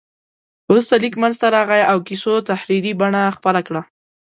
وروسته 0.69 0.93
لیک 1.03 1.15
منځته 1.21 1.47
راغی 1.55 1.83
او 1.91 1.97
کیسو 2.07 2.33
تحریري 2.49 2.91
بڼه 3.01 3.21
خپله 3.37 3.61
کړه. 3.67 3.81